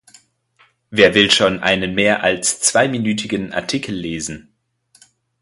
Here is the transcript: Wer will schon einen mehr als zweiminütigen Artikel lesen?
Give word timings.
Wer 0.89 1.13
will 1.13 1.29
schon 1.29 1.59
einen 1.59 1.93
mehr 1.93 2.23
als 2.23 2.59
zweiminütigen 2.59 3.53
Artikel 3.53 3.93
lesen? 3.93 4.51